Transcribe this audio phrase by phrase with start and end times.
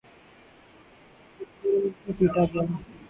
[1.57, 2.63] پورے ملک میں پیٹا گیا۔